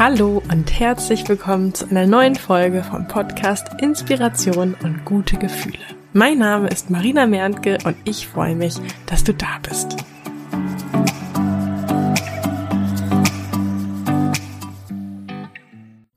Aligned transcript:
Hallo 0.00 0.42
und 0.50 0.80
herzlich 0.80 1.28
willkommen 1.28 1.74
zu 1.74 1.84
einer 1.90 2.06
neuen 2.06 2.34
Folge 2.34 2.82
vom 2.82 3.06
Podcast 3.06 3.68
Inspiration 3.82 4.74
und 4.82 5.04
gute 5.04 5.36
Gefühle. 5.36 5.76
Mein 6.14 6.38
Name 6.38 6.68
ist 6.68 6.88
Marina 6.88 7.26
Merntke 7.26 7.76
und 7.84 7.98
ich 8.04 8.26
freue 8.26 8.56
mich, 8.56 8.76
dass 9.04 9.24
du 9.24 9.34
da 9.34 9.58
bist. 9.62 9.98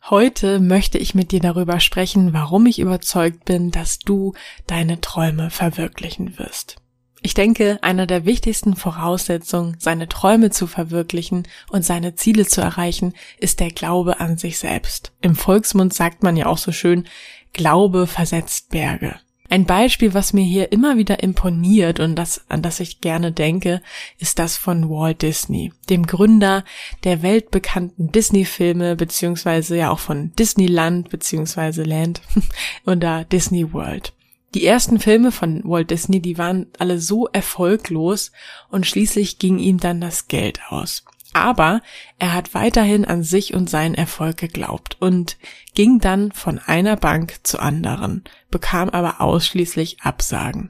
Heute 0.09 0.61
möchte 0.61 0.97
ich 0.97 1.13
mit 1.13 1.33
dir 1.33 1.41
darüber 1.41 1.81
sprechen, 1.81 2.31
warum 2.31 2.65
ich 2.67 2.79
überzeugt 2.79 3.43
bin, 3.43 3.69
dass 3.69 3.99
du 3.99 4.33
deine 4.65 5.01
Träume 5.01 5.49
verwirklichen 5.49 6.39
wirst. 6.39 6.82
Ich 7.25 7.33
denke, 7.33 7.79
einer 7.81 8.05
der 8.05 8.25
wichtigsten 8.25 8.75
Voraussetzungen, 8.75 9.77
seine 9.79 10.09
Träume 10.09 10.49
zu 10.49 10.67
verwirklichen 10.67 11.47
und 11.69 11.85
seine 11.85 12.15
Ziele 12.15 12.45
zu 12.45 12.59
erreichen, 12.59 13.13
ist 13.39 13.61
der 13.61 13.71
Glaube 13.71 14.19
an 14.19 14.37
sich 14.37 14.59
selbst. 14.59 15.13
Im 15.21 15.37
Volksmund 15.37 15.93
sagt 15.93 16.21
man 16.21 16.35
ja 16.35 16.47
auch 16.47 16.57
so 16.57 16.73
schön, 16.73 17.07
Glaube 17.53 18.07
versetzt 18.07 18.71
Berge. 18.71 19.15
Ein 19.49 19.65
Beispiel, 19.65 20.13
was 20.13 20.33
mir 20.33 20.43
hier 20.43 20.73
immer 20.73 20.97
wieder 20.97 21.23
imponiert 21.23 22.01
und 22.01 22.15
das, 22.17 22.43
an 22.49 22.61
das 22.61 22.81
ich 22.81 22.99
gerne 22.99 23.31
denke, 23.31 23.81
ist 24.17 24.37
das 24.37 24.57
von 24.57 24.89
Walt 24.89 25.21
Disney, 25.21 25.71
dem 25.89 26.05
Gründer 26.05 26.65
der 27.05 27.21
weltbekannten 27.21 28.11
Disney-Filme, 28.11 28.97
beziehungsweise 28.97 29.77
ja 29.77 29.91
auch 29.91 29.99
von 29.99 30.33
Disneyland, 30.35 31.09
beziehungsweise 31.09 31.83
Land 31.83 32.21
oder 32.85 33.23
Disney 33.23 33.71
World. 33.71 34.11
Die 34.53 34.65
ersten 34.65 34.99
Filme 34.99 35.31
von 35.31 35.61
Walt 35.63 35.89
Disney, 35.89 36.21
die 36.21 36.37
waren 36.37 36.67
alle 36.77 36.99
so 36.99 37.27
erfolglos 37.27 38.31
und 38.69 38.85
schließlich 38.85 39.39
ging 39.39 39.57
ihm 39.57 39.79
dann 39.79 39.99
das 39.99 40.27
Geld 40.27 40.61
aus. 40.69 41.03
Aber 41.33 41.81
er 42.19 42.33
hat 42.33 42.53
weiterhin 42.53 43.05
an 43.05 43.23
sich 43.23 43.55
und 43.55 43.67
seinen 43.67 43.95
Erfolg 43.95 44.37
geglaubt 44.37 44.97
und 44.99 45.37
ging 45.73 45.99
dann 45.99 46.31
von 46.31 46.59
einer 46.59 46.95
Bank 46.95 47.39
zur 47.41 47.63
anderen, 47.63 48.23
bekam 48.51 48.89
aber 48.89 49.19
ausschließlich 49.21 50.01
Absagen. 50.01 50.69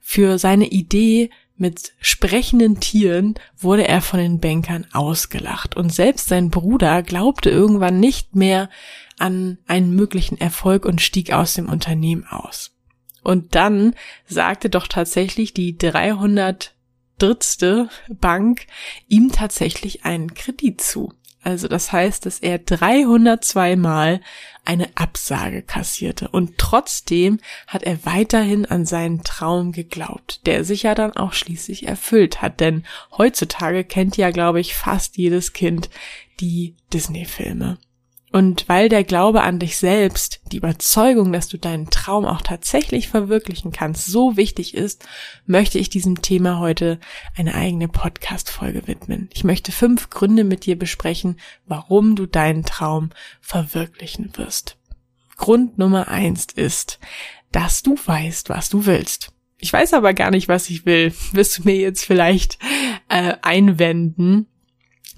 Für 0.00 0.38
seine 0.38 0.66
Idee 0.66 1.30
mit 1.56 1.92
sprechenden 2.00 2.78
Tieren 2.80 3.34
wurde 3.56 3.88
er 3.88 4.02
von 4.02 4.20
den 4.20 4.38
Bankern 4.38 4.86
ausgelacht 4.92 5.76
und 5.76 5.92
selbst 5.92 6.28
sein 6.28 6.50
Bruder 6.50 7.02
glaubte 7.02 7.48
irgendwann 7.48 7.98
nicht 7.98 8.36
mehr 8.36 8.68
an 9.18 9.56
einen 9.66 9.94
möglichen 9.96 10.38
Erfolg 10.38 10.84
und 10.84 11.00
stieg 11.00 11.32
aus 11.32 11.54
dem 11.54 11.68
Unternehmen 11.70 12.26
aus. 12.26 12.77
Und 13.22 13.54
dann 13.54 13.94
sagte 14.26 14.70
doch 14.70 14.86
tatsächlich 14.86 15.54
die 15.54 15.76
300 15.76 16.74
drittste 17.18 17.88
Bank 18.08 18.66
ihm 19.08 19.32
tatsächlich 19.32 20.04
einen 20.04 20.34
Kredit 20.34 20.80
zu. 20.80 21.12
Also 21.42 21.68
das 21.68 21.92
heißt, 21.92 22.26
dass 22.26 22.40
er 22.40 22.58
302 22.58 23.76
Mal 23.76 24.20
eine 24.64 24.88
Absage 24.96 25.62
kassierte 25.62 26.28
und 26.28 26.58
trotzdem 26.58 27.38
hat 27.66 27.84
er 27.84 28.04
weiterhin 28.04 28.66
an 28.66 28.84
seinen 28.84 29.22
Traum 29.22 29.72
geglaubt, 29.72 30.46
der 30.46 30.64
sich 30.64 30.82
ja 30.82 30.94
dann 30.94 31.12
auch 31.12 31.32
schließlich 31.32 31.86
erfüllt 31.86 32.42
hat, 32.42 32.60
denn 32.60 32.84
heutzutage 33.16 33.84
kennt 33.84 34.16
ja, 34.16 34.30
glaube 34.30 34.60
ich, 34.60 34.74
fast 34.74 35.16
jedes 35.16 35.52
Kind 35.52 35.88
die 36.40 36.74
Disney-Filme. 36.92 37.78
Und 38.30 38.68
weil 38.68 38.88
der 38.88 39.04
Glaube 39.04 39.40
an 39.42 39.58
dich 39.58 39.78
selbst, 39.78 40.40
die 40.52 40.58
Überzeugung, 40.58 41.32
dass 41.32 41.48
du 41.48 41.56
deinen 41.56 41.88
Traum 41.88 42.26
auch 42.26 42.42
tatsächlich 42.42 43.08
verwirklichen 43.08 43.72
kannst, 43.72 44.06
so 44.06 44.36
wichtig 44.36 44.74
ist, 44.74 45.06
möchte 45.46 45.78
ich 45.78 45.88
diesem 45.88 46.20
Thema 46.20 46.58
heute 46.58 47.00
eine 47.36 47.54
eigene 47.54 47.88
Podcast-Folge 47.88 48.86
widmen. 48.86 49.30
Ich 49.32 49.44
möchte 49.44 49.72
fünf 49.72 50.10
Gründe 50.10 50.44
mit 50.44 50.66
dir 50.66 50.78
besprechen, 50.78 51.40
warum 51.66 52.16
du 52.16 52.26
deinen 52.26 52.64
Traum 52.64 53.10
verwirklichen 53.40 54.30
wirst. 54.36 54.76
Grund 55.38 55.78
Nummer 55.78 56.08
eins 56.08 56.48
ist, 56.54 56.98
dass 57.50 57.82
du 57.82 57.96
weißt, 58.04 58.50
was 58.50 58.68
du 58.68 58.84
willst. 58.84 59.32
Ich 59.58 59.72
weiß 59.72 59.94
aber 59.94 60.14
gar 60.14 60.30
nicht, 60.30 60.48
was 60.48 60.68
ich 60.68 60.84
will. 60.86 61.12
Wirst 61.32 61.58
du 61.58 61.62
mir 61.62 61.76
jetzt 61.76 62.04
vielleicht 62.04 62.58
äh, 63.08 63.34
einwenden? 63.42 64.46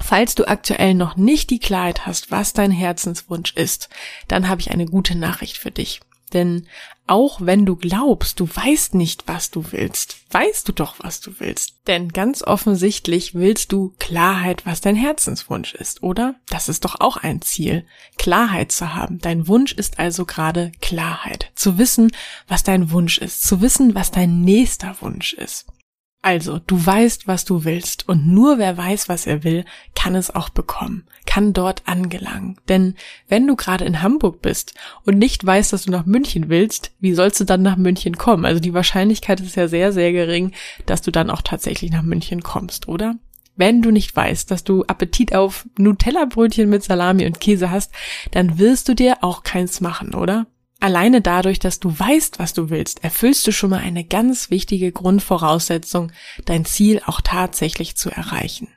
Falls 0.02 0.34
du 0.34 0.48
aktuell 0.48 0.94
noch 0.94 1.16
nicht 1.16 1.50
die 1.50 1.60
Klarheit 1.60 2.06
hast, 2.06 2.30
was 2.30 2.52
dein 2.52 2.70
Herzenswunsch 2.70 3.52
ist, 3.54 3.88
dann 4.28 4.48
habe 4.48 4.60
ich 4.60 4.70
eine 4.70 4.86
gute 4.86 5.16
Nachricht 5.16 5.58
für 5.58 5.70
dich. 5.70 6.00
Denn 6.32 6.66
auch 7.06 7.40
wenn 7.40 7.66
du 7.66 7.74
glaubst, 7.74 8.38
du 8.38 8.48
weißt 8.48 8.94
nicht, 8.94 9.26
was 9.26 9.50
du 9.50 9.72
willst, 9.72 10.16
weißt 10.30 10.68
du 10.68 10.72
doch, 10.72 10.94
was 10.98 11.20
du 11.20 11.32
willst. 11.38 11.74
Denn 11.88 12.10
ganz 12.10 12.42
offensichtlich 12.42 13.34
willst 13.34 13.72
du 13.72 13.94
Klarheit, 13.98 14.64
was 14.64 14.80
dein 14.80 14.94
Herzenswunsch 14.94 15.74
ist, 15.74 16.04
oder? 16.04 16.36
Das 16.48 16.68
ist 16.68 16.84
doch 16.84 17.00
auch 17.00 17.16
ein 17.16 17.42
Ziel, 17.42 17.84
Klarheit 18.16 18.70
zu 18.70 18.94
haben. 18.94 19.18
Dein 19.18 19.48
Wunsch 19.48 19.72
ist 19.72 19.98
also 19.98 20.24
gerade 20.24 20.70
Klarheit. 20.80 21.50
Zu 21.56 21.78
wissen, 21.78 22.12
was 22.46 22.62
dein 22.62 22.92
Wunsch 22.92 23.18
ist, 23.18 23.42
zu 23.42 23.60
wissen, 23.60 23.94
was 23.96 24.12
dein 24.12 24.42
nächster 24.42 24.96
Wunsch 25.00 25.32
ist. 25.32 25.66
Also, 26.22 26.58
du 26.58 26.84
weißt, 26.84 27.26
was 27.28 27.46
du 27.46 27.64
willst, 27.64 28.06
und 28.06 28.26
nur 28.26 28.58
wer 28.58 28.76
weiß, 28.76 29.08
was 29.08 29.26
er 29.26 29.42
will, 29.42 29.64
kann 29.94 30.14
es 30.14 30.34
auch 30.34 30.50
bekommen, 30.50 31.04
kann 31.24 31.54
dort 31.54 31.82
angelangen. 31.86 32.58
Denn 32.68 32.94
wenn 33.28 33.46
du 33.46 33.56
gerade 33.56 33.86
in 33.86 34.02
Hamburg 34.02 34.42
bist 34.42 34.74
und 35.06 35.16
nicht 35.16 35.46
weißt, 35.46 35.72
dass 35.72 35.86
du 35.86 35.90
nach 35.90 36.04
München 36.04 36.50
willst, 36.50 36.92
wie 37.00 37.14
sollst 37.14 37.40
du 37.40 37.44
dann 37.44 37.62
nach 37.62 37.78
München 37.78 38.18
kommen? 38.18 38.44
Also 38.44 38.60
die 38.60 38.74
Wahrscheinlichkeit 38.74 39.40
ist 39.40 39.56
ja 39.56 39.66
sehr, 39.66 39.92
sehr 39.94 40.12
gering, 40.12 40.52
dass 40.84 41.00
du 41.00 41.10
dann 41.10 41.30
auch 41.30 41.40
tatsächlich 41.40 41.90
nach 41.90 42.02
München 42.02 42.42
kommst, 42.42 42.86
oder? 42.86 43.16
Wenn 43.56 43.80
du 43.80 43.90
nicht 43.90 44.14
weißt, 44.14 44.50
dass 44.50 44.62
du 44.62 44.84
Appetit 44.84 45.34
auf 45.34 45.66
Nutella-Brötchen 45.78 46.68
mit 46.68 46.82
Salami 46.82 47.24
und 47.24 47.40
Käse 47.40 47.70
hast, 47.70 47.92
dann 48.30 48.58
wirst 48.58 48.88
du 48.88 48.94
dir 48.94 49.18
auch 49.22 49.42
keins 49.42 49.80
machen, 49.80 50.14
oder? 50.14 50.46
Alleine 50.80 51.20
dadurch, 51.20 51.58
dass 51.58 51.78
du 51.78 51.96
weißt, 51.96 52.38
was 52.38 52.54
du 52.54 52.70
willst, 52.70 53.04
erfüllst 53.04 53.46
du 53.46 53.52
schon 53.52 53.70
mal 53.70 53.80
eine 53.80 54.02
ganz 54.02 54.50
wichtige 54.50 54.90
Grundvoraussetzung, 54.92 56.10
dein 56.46 56.64
Ziel 56.64 57.02
auch 57.04 57.20
tatsächlich 57.20 57.96
zu 57.96 58.10
erreichen. 58.10 58.68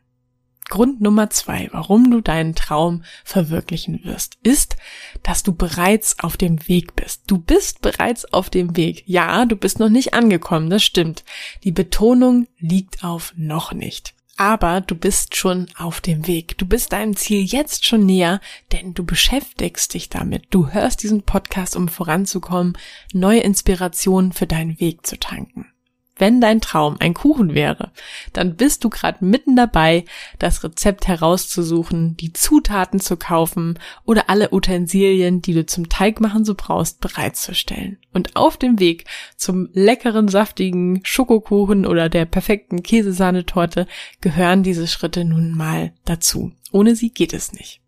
Grund 0.70 1.02
Nummer 1.02 1.30
zwei, 1.30 1.70
warum 1.72 2.12
du 2.12 2.20
deinen 2.20 2.56
Traum 2.56 3.04
verwirklichen 3.24 4.04
wirst, 4.04 4.38
ist, 4.44 4.76
dass 5.22 5.44
du 5.44 5.54
bereits 5.54 6.20
auf 6.20 6.36
dem 6.36 6.68
Weg 6.68 6.96
bist. 6.96 7.24
Du 7.28 7.38
bist 7.38 7.82
bereits 7.82 8.26
auf 8.34 8.50
dem 8.50 8.76
Weg. 8.76 9.04
Ja, 9.06 9.46
du 9.46 9.56
bist 9.56 9.80
noch 9.80 9.90
nicht 9.90 10.14
angekommen, 10.14 10.70
das 10.70 10.84
stimmt. 10.84 11.24
Die 11.64 11.72
Betonung 11.72 12.48
liegt 12.60 13.04
auf 13.04 13.34
noch 13.38 13.74
nicht 13.74 14.14
aber 14.38 14.82
du 14.82 14.96
bist 14.96 15.36
schon 15.36 15.68
auf 15.78 16.02
dem 16.02 16.28
Weg. 16.28 16.58
Du 16.58 16.66
bist 16.66 16.94
deinem 16.94 17.16
Ziel 17.16 17.44
jetzt 17.44 17.86
schon 17.86 18.06
näher, 18.06 18.42
denn 18.72 18.94
du 18.94 19.04
beschäftigst 19.04 19.94
dich 19.94 20.10
damit. 20.10 20.46
Du 20.50 20.70
hörst 20.70 21.04
diesen 21.04 21.24
Podcast, 21.24 21.76
um 21.76 21.88
voranzukommen, 21.88 22.78
neue 23.12 23.42
Inspirationen 23.42 24.32
für 24.32 24.48
deinen 24.48 24.80
Weg 24.80 25.06
zu 25.06 25.20
tanken. 25.20 25.73
Wenn 26.18 26.42
dein 26.42 26.62
Traum 26.62 26.98
ein 27.00 27.16
Kuchen 27.16 27.56
wäre, 27.56 27.92
dann 28.34 28.56
bist 28.56 28.84
du 28.84 28.90
gerade 28.90 29.26
mitten 29.26 29.56
dabei, 29.56 30.06
das 30.38 30.64
Rezept 30.64 31.08
herauszusuchen, 31.08 32.16
die 32.18 32.34
Zutaten 32.34 33.00
zu 33.00 33.18
kaufen 33.18 33.80
oder 34.06 34.30
alle 34.30 34.54
Utensilien, 34.54 35.42
die 35.42 35.54
du 35.54 35.66
zum 35.66 35.90
Teigmachen 35.90 36.46
so 36.46 36.54
brauchst, 36.56 37.02
bereitzustellen. 37.02 37.98
Und 38.14 38.36
auf 38.36 38.58
dem 38.58 38.80
Weg 38.80 39.06
zum 39.38 39.70
leckeren, 39.74 40.28
saftigen 40.28 41.02
Schokokuchen 41.04 41.86
oder 41.86 42.10
der 42.10 42.26
perfekten 42.26 42.84
Käsesahnetorte 42.84 43.88
gehören 44.22 44.62
diese 44.62 44.88
Schritte 44.88 45.26
nun 45.26 45.52
mal 45.52 45.94
dazu. 46.06 46.52
Ohne 46.72 46.96
sie 46.96 47.10
geht 47.10 47.34
es 47.34 47.54
nicht. 47.54 47.83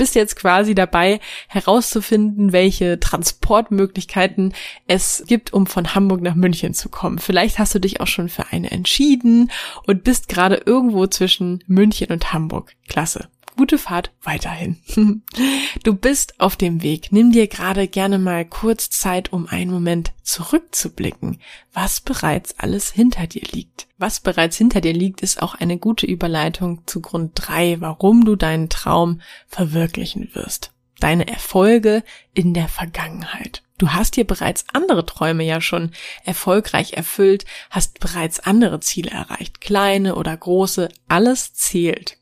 Bist 0.00 0.14
jetzt 0.14 0.34
quasi 0.34 0.74
dabei, 0.74 1.20
herauszufinden, 1.46 2.52
welche 2.52 2.98
Transportmöglichkeiten 2.98 4.54
es 4.86 5.24
gibt, 5.26 5.52
um 5.52 5.66
von 5.66 5.94
Hamburg 5.94 6.22
nach 6.22 6.34
München 6.34 6.72
zu 6.72 6.88
kommen. 6.88 7.18
Vielleicht 7.18 7.58
hast 7.58 7.74
du 7.74 7.80
dich 7.80 8.00
auch 8.00 8.06
schon 8.06 8.30
für 8.30 8.46
eine 8.50 8.70
entschieden 8.70 9.50
und 9.86 10.02
bist 10.02 10.28
gerade 10.28 10.62
irgendwo 10.64 11.06
zwischen 11.06 11.62
München 11.66 12.06
und 12.12 12.32
Hamburg. 12.32 12.72
Klasse 12.88 13.28
gute 13.60 13.76
Fahrt 13.76 14.10
weiterhin. 14.22 14.80
Du 15.84 15.94
bist 15.94 16.40
auf 16.40 16.56
dem 16.56 16.82
Weg. 16.82 17.12
Nimm 17.12 17.30
dir 17.30 17.46
gerade 17.46 17.88
gerne 17.88 18.18
mal 18.18 18.44
kurz 18.44 18.90
Zeit, 18.90 19.32
um 19.32 19.46
einen 19.46 19.70
Moment 19.70 20.12
zurückzublicken, 20.22 21.38
was 21.72 22.00
bereits 22.00 22.58
alles 22.58 22.90
hinter 22.90 23.26
dir 23.26 23.42
liegt. 23.52 23.86
Was 23.98 24.20
bereits 24.20 24.56
hinter 24.56 24.80
dir 24.80 24.94
liegt, 24.94 25.20
ist 25.20 25.42
auch 25.42 25.54
eine 25.54 25.78
gute 25.78 26.06
Überleitung 26.06 26.82
zu 26.86 27.00
Grund 27.00 27.32
drei, 27.34 27.76
warum 27.80 28.24
du 28.24 28.34
deinen 28.34 28.68
Traum 28.70 29.20
verwirklichen 29.46 30.30
wirst. 30.34 30.72
Deine 30.98 31.28
Erfolge 31.28 32.02
in 32.32 32.54
der 32.54 32.68
Vergangenheit. 32.68 33.62
Du 33.76 33.90
hast 33.90 34.16
dir 34.16 34.26
bereits 34.26 34.64
andere 34.72 35.04
Träume 35.04 35.44
ja 35.44 35.60
schon 35.60 35.92
erfolgreich 36.24 36.94
erfüllt, 36.94 37.44
hast 37.68 38.00
bereits 38.00 38.40
andere 38.40 38.80
Ziele 38.80 39.10
erreicht, 39.10 39.60
kleine 39.60 40.16
oder 40.16 40.36
große, 40.36 40.88
alles 41.08 41.52
zählt. 41.54 42.18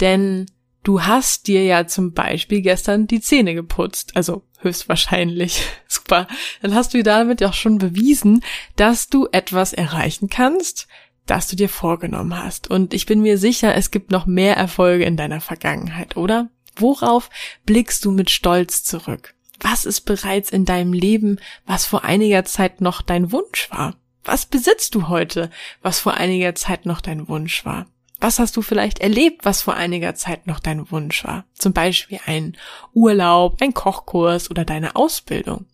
Denn 0.00 0.46
Du 0.86 1.02
hast 1.02 1.48
dir 1.48 1.64
ja 1.64 1.88
zum 1.88 2.12
Beispiel 2.12 2.62
gestern 2.62 3.08
die 3.08 3.20
Zähne 3.20 3.56
geputzt, 3.56 4.12
also 4.14 4.44
höchstwahrscheinlich. 4.60 5.64
Super. 5.88 6.28
Dann 6.62 6.76
hast 6.76 6.94
du 6.94 7.02
damit 7.02 7.42
auch 7.42 7.54
schon 7.54 7.78
bewiesen, 7.78 8.44
dass 8.76 9.08
du 9.08 9.26
etwas 9.32 9.72
erreichen 9.72 10.28
kannst, 10.28 10.86
das 11.26 11.48
du 11.48 11.56
dir 11.56 11.68
vorgenommen 11.68 12.40
hast. 12.40 12.70
Und 12.70 12.94
ich 12.94 13.04
bin 13.04 13.20
mir 13.20 13.36
sicher, 13.36 13.74
es 13.74 13.90
gibt 13.90 14.12
noch 14.12 14.26
mehr 14.26 14.56
Erfolge 14.56 15.02
in 15.02 15.16
deiner 15.16 15.40
Vergangenheit, 15.40 16.16
oder? 16.16 16.50
Worauf 16.76 17.30
blickst 17.64 18.04
du 18.04 18.12
mit 18.12 18.30
Stolz 18.30 18.84
zurück? 18.84 19.34
Was 19.58 19.86
ist 19.86 20.02
bereits 20.02 20.50
in 20.50 20.66
deinem 20.66 20.92
Leben, 20.92 21.40
was 21.66 21.84
vor 21.84 22.04
einiger 22.04 22.44
Zeit 22.44 22.80
noch 22.80 23.02
dein 23.02 23.32
Wunsch 23.32 23.68
war? 23.72 23.96
Was 24.22 24.46
besitzt 24.46 24.94
du 24.94 25.08
heute, 25.08 25.50
was 25.82 25.98
vor 25.98 26.14
einiger 26.14 26.54
Zeit 26.54 26.86
noch 26.86 27.00
dein 27.00 27.26
Wunsch 27.26 27.64
war? 27.64 27.86
Was 28.20 28.38
hast 28.38 28.56
du 28.56 28.62
vielleicht 28.62 29.00
erlebt, 29.00 29.44
was 29.44 29.62
vor 29.62 29.74
einiger 29.74 30.14
Zeit 30.14 30.46
noch 30.46 30.60
dein 30.60 30.90
Wunsch 30.90 31.24
war? 31.24 31.44
Zum 31.54 31.72
Beispiel 31.72 32.18
ein 32.24 32.56
Urlaub, 32.94 33.60
ein 33.60 33.74
Kochkurs 33.74 34.50
oder 34.50 34.64
deine 34.64 34.96
Ausbildung. 34.96 35.66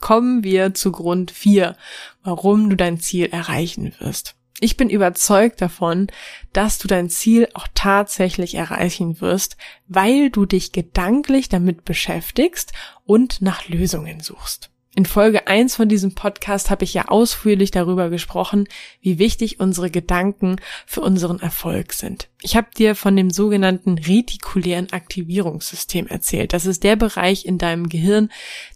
Kommen 0.00 0.44
wir 0.44 0.74
zu 0.74 0.92
Grund 0.92 1.30
4, 1.30 1.76
warum 2.24 2.68
du 2.68 2.76
dein 2.76 2.98
Ziel 2.98 3.26
erreichen 3.26 3.94
wirst. 4.00 4.34
Ich 4.60 4.76
bin 4.76 4.90
überzeugt 4.90 5.60
davon, 5.60 6.08
dass 6.52 6.78
du 6.78 6.88
dein 6.88 7.08
Ziel 7.08 7.48
auch 7.54 7.66
tatsächlich 7.74 8.54
erreichen 8.54 9.20
wirst, 9.20 9.56
weil 9.88 10.30
du 10.30 10.44
dich 10.44 10.72
gedanklich 10.72 11.48
damit 11.48 11.84
beschäftigst 11.84 12.72
und 13.04 13.42
nach 13.42 13.68
Lösungen 13.68 14.20
suchst. 14.20 14.71
In 14.94 15.06
Folge 15.06 15.46
1 15.46 15.76
von 15.76 15.88
diesem 15.88 16.14
Podcast 16.14 16.68
habe 16.68 16.84
ich 16.84 16.92
ja 16.92 17.08
ausführlich 17.08 17.70
darüber 17.70 18.10
gesprochen, 18.10 18.68
wie 19.00 19.18
wichtig 19.18 19.58
unsere 19.58 19.90
Gedanken 19.90 20.56
für 20.84 21.00
unseren 21.00 21.40
Erfolg 21.40 21.94
sind. 21.94 22.28
Ich 22.42 22.56
habe 22.56 22.68
dir 22.76 22.94
von 22.94 23.16
dem 23.16 23.30
sogenannten 23.30 23.96
retikulären 23.96 24.92
Aktivierungssystem 24.92 26.08
erzählt. 26.08 26.52
Das 26.52 26.66
ist 26.66 26.82
der 26.82 26.96
Bereich 26.96 27.46
in 27.46 27.56
deinem 27.56 27.88
Gehirn, 27.88 28.30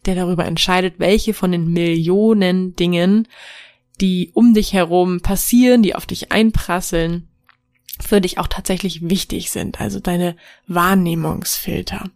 der 0.06 0.14
darüber 0.14 0.46
entscheidet, 0.46 0.94
welche 0.98 1.34
von 1.34 1.52
den 1.52 1.70
Millionen 1.70 2.74
Dingen 2.76 3.28
die 4.00 4.30
um 4.34 4.54
dich 4.54 4.72
herum 4.72 5.20
passieren, 5.20 5.82
die 5.82 5.94
auf 5.94 6.06
dich 6.06 6.32
einprasseln, 6.32 7.28
für 7.98 8.20
dich 8.20 8.38
auch 8.38 8.46
tatsächlich 8.46 9.08
wichtig 9.08 9.50
sind, 9.50 9.80
also 9.80 10.00
deine 10.00 10.36
Wahrnehmungsfilter. 10.66 12.10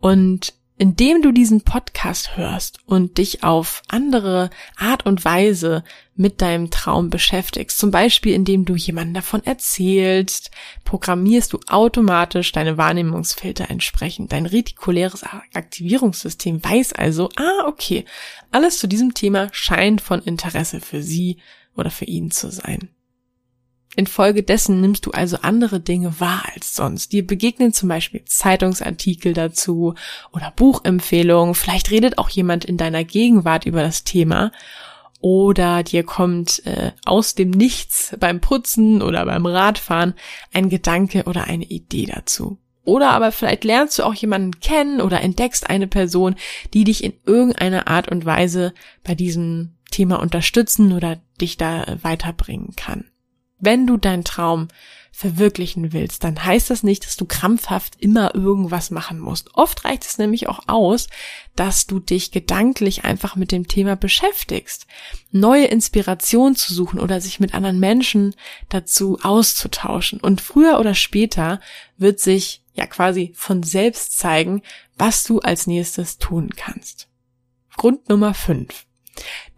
Und 0.00 0.54
indem 0.76 1.22
du 1.22 1.30
diesen 1.30 1.62
Podcast 1.62 2.36
hörst 2.36 2.78
und 2.86 3.18
dich 3.18 3.44
auf 3.44 3.82
andere 3.88 4.50
Art 4.76 5.06
und 5.06 5.24
Weise 5.24 5.84
mit 6.16 6.40
deinem 6.40 6.70
Traum 6.70 7.10
beschäftigst, 7.10 7.78
zum 7.78 7.90
Beispiel 7.90 8.34
indem 8.34 8.64
du 8.64 8.74
jemanden 8.74 9.14
davon 9.14 9.44
erzählst, 9.44 10.50
programmierst 10.84 11.52
du 11.52 11.60
automatisch 11.68 12.50
deine 12.52 12.76
Wahrnehmungsfilter 12.76 13.70
entsprechend. 13.70 14.32
Dein 14.32 14.46
retikuläres 14.46 15.24
Aktivierungssystem 15.52 16.62
weiß 16.62 16.92
also, 16.94 17.28
ah, 17.36 17.66
okay, 17.66 18.04
alles 18.50 18.78
zu 18.78 18.88
diesem 18.88 19.14
Thema 19.14 19.48
scheint 19.52 20.00
von 20.00 20.22
Interesse 20.22 20.80
für 20.80 21.02
sie 21.02 21.38
oder 21.76 21.90
für 21.90 22.04
ihn 22.04 22.30
zu 22.30 22.50
sein. 22.50 22.93
Infolgedessen 23.96 24.80
nimmst 24.80 25.06
du 25.06 25.10
also 25.10 25.38
andere 25.42 25.80
Dinge 25.80 26.18
wahr 26.20 26.44
als 26.54 26.74
sonst. 26.74 27.12
Dir 27.12 27.26
begegnen 27.26 27.72
zum 27.72 27.88
Beispiel 27.88 28.24
Zeitungsartikel 28.24 29.32
dazu 29.32 29.94
oder 30.32 30.52
Buchempfehlungen. 30.54 31.54
Vielleicht 31.54 31.90
redet 31.90 32.18
auch 32.18 32.28
jemand 32.28 32.64
in 32.64 32.76
deiner 32.76 33.04
Gegenwart 33.04 33.66
über 33.66 33.82
das 33.82 34.04
Thema. 34.04 34.52
Oder 35.20 35.82
dir 35.82 36.02
kommt 36.02 36.66
äh, 36.66 36.92
aus 37.06 37.34
dem 37.34 37.50
Nichts 37.50 38.14
beim 38.20 38.40
Putzen 38.40 39.00
oder 39.00 39.24
beim 39.24 39.46
Radfahren 39.46 40.14
ein 40.52 40.68
Gedanke 40.68 41.24
oder 41.24 41.44
eine 41.44 41.64
Idee 41.64 42.06
dazu. 42.06 42.58
Oder 42.84 43.12
aber 43.12 43.32
vielleicht 43.32 43.64
lernst 43.64 43.98
du 43.98 44.02
auch 44.02 44.12
jemanden 44.12 44.60
kennen 44.60 45.00
oder 45.00 45.22
entdeckst 45.22 45.70
eine 45.70 45.86
Person, 45.86 46.34
die 46.74 46.84
dich 46.84 47.02
in 47.02 47.14
irgendeiner 47.24 47.88
Art 47.88 48.08
und 48.08 48.26
Weise 48.26 48.74
bei 49.02 49.14
diesem 49.14 49.76
Thema 49.90 50.20
unterstützen 50.20 50.92
oder 50.92 51.18
dich 51.40 51.56
da 51.56 51.96
weiterbringen 52.02 52.74
kann. 52.76 53.06
Wenn 53.58 53.86
du 53.86 53.96
deinen 53.96 54.24
Traum 54.24 54.68
verwirklichen 55.16 55.92
willst, 55.92 56.24
dann 56.24 56.44
heißt 56.44 56.70
das 56.70 56.82
nicht, 56.82 57.06
dass 57.06 57.16
du 57.16 57.24
krampfhaft 57.24 57.94
immer 58.00 58.34
irgendwas 58.34 58.90
machen 58.90 59.20
musst. 59.20 59.54
Oft 59.54 59.84
reicht 59.84 60.04
es 60.04 60.18
nämlich 60.18 60.48
auch 60.48 60.62
aus, 60.66 61.06
dass 61.54 61.86
du 61.86 62.00
dich 62.00 62.32
gedanklich 62.32 63.04
einfach 63.04 63.36
mit 63.36 63.52
dem 63.52 63.68
Thema 63.68 63.94
beschäftigst, 63.94 64.88
neue 65.30 65.66
Inspiration 65.66 66.56
zu 66.56 66.74
suchen 66.74 66.98
oder 66.98 67.20
sich 67.20 67.38
mit 67.38 67.54
anderen 67.54 67.78
Menschen 67.78 68.34
dazu 68.70 69.20
auszutauschen. 69.22 70.18
Und 70.18 70.40
früher 70.40 70.80
oder 70.80 70.96
später 70.96 71.60
wird 71.96 72.18
sich 72.18 72.64
ja 72.74 72.86
quasi 72.86 73.32
von 73.36 73.62
selbst 73.62 74.18
zeigen, 74.18 74.62
was 74.98 75.22
du 75.22 75.38
als 75.38 75.68
nächstes 75.68 76.18
tun 76.18 76.50
kannst. 76.56 77.08
Grund 77.76 78.08
Nummer 78.08 78.34
5. 78.34 78.83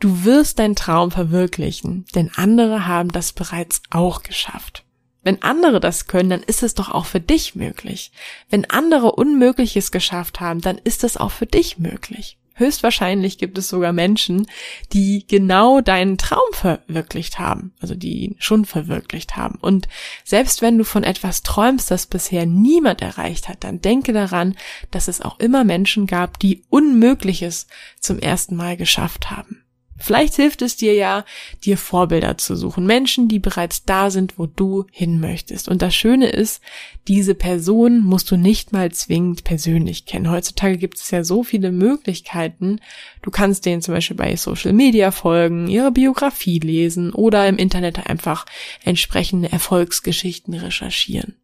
Du 0.00 0.24
wirst 0.24 0.58
deinen 0.58 0.76
Traum 0.76 1.10
verwirklichen, 1.10 2.04
denn 2.14 2.30
andere 2.34 2.86
haben 2.86 3.10
das 3.10 3.32
bereits 3.32 3.82
auch 3.90 4.22
geschafft. 4.22 4.84
Wenn 5.22 5.42
andere 5.42 5.80
das 5.80 6.06
können, 6.06 6.30
dann 6.30 6.42
ist 6.42 6.62
es 6.62 6.74
doch 6.74 6.88
auch 6.88 7.06
für 7.06 7.20
dich 7.20 7.56
möglich. 7.56 8.12
Wenn 8.48 8.70
andere 8.70 9.12
Unmögliches 9.12 9.90
geschafft 9.90 10.40
haben, 10.40 10.60
dann 10.60 10.78
ist 10.78 11.02
es 11.02 11.16
auch 11.16 11.32
für 11.32 11.46
dich 11.46 11.78
möglich. 11.78 12.38
Höchstwahrscheinlich 12.58 13.36
gibt 13.36 13.58
es 13.58 13.68
sogar 13.68 13.92
Menschen, 13.92 14.46
die 14.94 15.26
genau 15.26 15.82
deinen 15.82 16.16
Traum 16.16 16.48
verwirklicht 16.52 17.38
haben, 17.38 17.74
also 17.80 17.94
die 17.94 18.24
ihn 18.24 18.36
schon 18.38 18.64
verwirklicht 18.64 19.36
haben. 19.36 19.58
Und 19.60 19.88
selbst 20.24 20.62
wenn 20.62 20.78
du 20.78 20.84
von 20.84 21.04
etwas 21.04 21.42
träumst, 21.42 21.90
das 21.90 22.06
bisher 22.06 22.46
niemand 22.46 23.02
erreicht 23.02 23.48
hat, 23.48 23.62
dann 23.62 23.82
denke 23.82 24.14
daran, 24.14 24.56
dass 24.90 25.06
es 25.06 25.20
auch 25.20 25.38
immer 25.38 25.64
Menschen 25.64 26.06
gab, 26.06 26.38
die 26.38 26.64
Unmögliches 26.70 27.66
zum 28.00 28.18
ersten 28.18 28.56
Mal 28.56 28.78
geschafft 28.78 29.30
haben. 29.30 29.65
Vielleicht 29.98 30.34
hilft 30.34 30.62
es 30.62 30.76
dir 30.76 30.94
ja, 30.94 31.24
dir 31.64 31.78
Vorbilder 31.78 32.36
zu 32.38 32.54
suchen. 32.56 32.86
Menschen, 32.86 33.28
die 33.28 33.38
bereits 33.38 33.84
da 33.84 34.10
sind, 34.10 34.38
wo 34.38 34.46
du 34.46 34.84
hin 34.90 35.20
möchtest. 35.20 35.68
Und 35.68 35.82
das 35.82 35.94
Schöne 35.94 36.28
ist, 36.28 36.60
diese 37.08 37.34
Person 37.34 38.00
musst 38.02 38.30
du 38.30 38.36
nicht 38.36 38.72
mal 38.72 38.92
zwingend 38.92 39.44
persönlich 39.44 40.04
kennen. 40.04 40.30
Heutzutage 40.30 40.76
gibt 40.76 40.98
es 40.98 41.10
ja 41.10 41.24
so 41.24 41.42
viele 41.42 41.72
Möglichkeiten. 41.72 42.80
Du 43.22 43.30
kannst 43.30 43.64
denen 43.64 43.82
zum 43.82 43.94
Beispiel 43.94 44.16
bei 44.16 44.36
Social 44.36 44.72
Media 44.72 45.10
folgen, 45.10 45.68
ihre 45.68 45.92
Biografie 45.92 46.58
lesen 46.58 47.12
oder 47.12 47.48
im 47.48 47.56
Internet 47.56 48.06
einfach 48.06 48.46
entsprechende 48.84 49.50
Erfolgsgeschichten 49.50 50.54
recherchieren. 50.54 51.36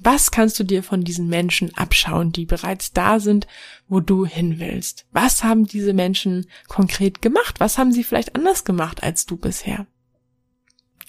Was 0.00 0.30
kannst 0.30 0.58
du 0.58 0.64
dir 0.64 0.82
von 0.82 1.04
diesen 1.04 1.28
Menschen 1.28 1.76
abschauen, 1.76 2.32
die 2.32 2.46
bereits 2.46 2.92
da 2.92 3.20
sind, 3.20 3.46
wo 3.88 4.00
du 4.00 4.24
hin 4.24 4.58
willst? 4.58 5.06
Was 5.12 5.44
haben 5.44 5.66
diese 5.66 5.92
Menschen 5.92 6.46
konkret 6.66 7.22
gemacht? 7.22 7.60
Was 7.60 7.78
haben 7.78 7.92
sie 7.92 8.02
vielleicht 8.02 8.34
anders 8.34 8.64
gemacht 8.64 9.02
als 9.02 9.26
du 9.26 9.36
bisher? 9.36 9.86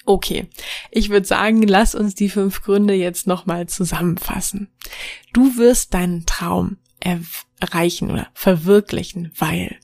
Okay, 0.05 0.49
ich 0.91 1.09
würde 1.09 1.25
sagen, 1.25 1.61
lass 1.61 1.95
uns 1.95 2.13
die 2.13 2.27
fünf 2.27 2.61
Gründe 2.61 2.93
jetzt 2.93 3.25
nochmal 3.25 3.67
zusammenfassen. 3.67 4.67
Du 5.31 5.57
wirst 5.57 5.93
deinen 5.93 6.25
Traum 6.25 6.77
erreichen 7.59 8.11
oder 8.11 8.27
verwirklichen, 8.33 9.31
weil 9.37 9.77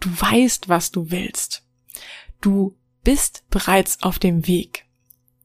du 0.00 0.10
weißt, 0.10 0.68
was 0.68 0.90
du 0.90 1.10
willst. 1.10 1.62
Du 2.42 2.76
bist 3.04 3.44
bereits 3.48 4.02
auf 4.02 4.18
dem 4.18 4.46
Weg. 4.46 4.84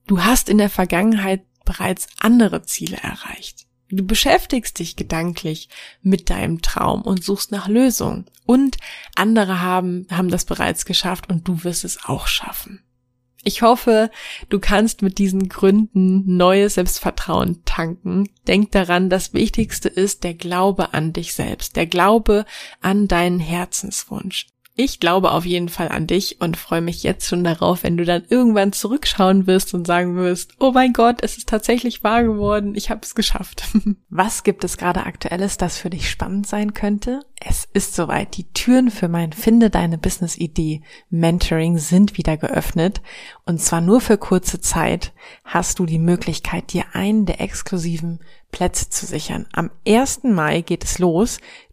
Du 0.05 0.23
hast 0.23 0.49
in 0.49 0.57
der 0.57 0.69
Vergangenheit 0.69 1.45
bereits 1.69 2.07
andere 2.19 2.63
Ziele 2.63 2.97
erreicht. 2.97 3.67
Du 3.91 4.03
beschäftigst 4.03 4.79
dich 4.79 4.95
gedanklich 4.95 5.69
mit 6.01 6.31
deinem 6.31 6.63
Traum 6.63 7.03
und 7.03 7.23
suchst 7.23 7.51
nach 7.51 7.67
Lösungen. 7.67 8.25
Und 8.47 8.77
andere 9.15 9.61
haben, 9.61 10.07
haben 10.09 10.29
das 10.29 10.45
bereits 10.45 10.85
geschafft 10.85 11.29
und 11.29 11.47
du 11.47 11.63
wirst 11.63 11.83
es 11.83 12.05
auch 12.05 12.25
schaffen. 12.25 12.83
Ich 13.43 13.61
hoffe, 13.61 14.09
du 14.49 14.59
kannst 14.59 15.03
mit 15.03 15.19
diesen 15.19 15.47
Gründen 15.47 16.37
neues 16.37 16.73
Selbstvertrauen 16.73 17.63
tanken. 17.65 18.29
Denk 18.47 18.71
daran, 18.71 19.11
das 19.11 19.33
Wichtigste 19.33 19.89
ist 19.89 20.23
der 20.23 20.33
Glaube 20.33 20.95
an 20.95 21.13
dich 21.13 21.35
selbst, 21.35 21.75
der 21.75 21.85
Glaube 21.85 22.45
an 22.81 23.07
deinen 23.07 23.39
Herzenswunsch. 23.39 24.47
Ich 24.81 25.01
glaube 25.01 25.31
auf 25.31 25.45
jeden 25.45 25.67
Fall 25.67 25.89
an 25.89 26.07
dich 26.07 26.39
und 26.39 26.55
freue 26.55 26.79
mich 26.79 27.03
jetzt 27.03 27.27
schon 27.27 27.43
darauf, 27.43 27.83
wenn 27.83 27.97
du 27.97 28.05
dann 28.05 28.23
irgendwann 28.29 28.71
zurückschauen 28.71 29.45
wirst 29.45 29.73
und 29.73 29.85
sagen 29.85 30.15
wirst, 30.15 30.53
oh 30.57 30.71
mein 30.71 30.93
Gott, 30.93 31.17
es 31.21 31.37
ist 31.37 31.49
tatsächlich 31.49 32.01
wahr 32.01 32.23
geworden, 32.23 32.75
ich 32.75 32.89
habe 32.89 33.01
es 33.03 33.13
geschafft. 33.13 33.63
Was 34.09 34.43
gibt 34.43 34.63
es 34.63 34.77
gerade 34.77 35.05
aktuelles, 35.05 35.57
das 35.57 35.77
für 35.77 35.89
dich 35.89 36.09
spannend 36.09 36.47
sein 36.47 36.73
könnte? 36.73 37.19
Es 37.41 37.67
ist 37.73 37.93
soweit. 37.93 38.37
Die 38.37 38.53
Türen 38.53 38.89
für 38.89 39.09
mein 39.09 39.33
Finde 39.33 39.69
deine 39.69 39.97
Business-Idee 39.97 40.81
Mentoring 41.09 41.77
sind 41.77 42.17
wieder 42.17 42.37
geöffnet. 42.37 43.01
Und 43.45 43.59
zwar 43.59 43.81
nur 43.81 43.99
für 43.99 44.17
kurze 44.17 44.61
Zeit 44.61 45.11
hast 45.43 45.79
du 45.79 45.85
die 45.85 45.99
Möglichkeit, 45.99 46.71
dir 46.71 46.85
einen 46.93 47.25
der 47.25 47.41
exklusiven 47.41 48.19
Plätze 48.51 48.89
zu 48.89 49.05
sichern. 49.05 49.45
Am 49.53 49.71
1. 49.85 50.23
Mai 50.23 50.61
geht 50.61 50.83
es 50.83 50.99
los. 50.99 51.39